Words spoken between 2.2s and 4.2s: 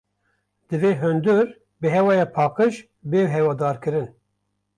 paqîj bê hawadarkirin